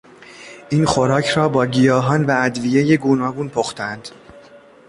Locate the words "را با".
1.25-1.65